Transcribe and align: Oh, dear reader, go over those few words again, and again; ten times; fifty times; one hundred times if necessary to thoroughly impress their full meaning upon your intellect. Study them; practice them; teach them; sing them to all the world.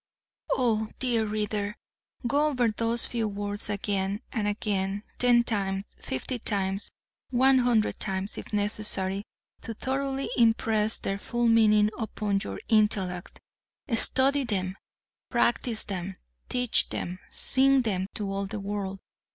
Oh, 0.53 0.89
dear 0.97 1.27
reader, 1.27 1.75
go 2.25 2.47
over 2.47 2.71
those 2.71 3.05
few 3.05 3.27
words 3.27 3.69
again, 3.69 4.21
and 4.31 4.47
again; 4.47 5.03
ten 5.19 5.43
times; 5.43 5.95
fifty 6.01 6.39
times; 6.39 6.89
one 7.29 7.59
hundred 7.59 7.99
times 7.99 8.35
if 8.35 8.51
necessary 8.51 9.23
to 9.61 9.75
thoroughly 9.75 10.31
impress 10.35 10.97
their 10.97 11.19
full 11.19 11.47
meaning 11.47 11.91
upon 11.99 12.39
your 12.43 12.59
intellect. 12.67 13.39
Study 13.93 14.43
them; 14.43 14.75
practice 15.29 15.85
them; 15.85 16.15
teach 16.49 16.89
them; 16.89 17.19
sing 17.29 17.83
them 17.83 18.07
to 18.15 18.27
all 18.33 18.47
the 18.47 18.59
world. 18.59 18.97